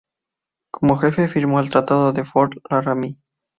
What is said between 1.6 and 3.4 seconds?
tratado de "Fort Laramie".